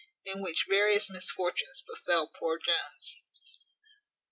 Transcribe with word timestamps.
In 0.25 0.41
which 0.41 0.65
various 0.67 1.11
misfortunes 1.11 1.83
befel 1.85 2.27
poor 2.29 2.57
Jones. 2.57 3.21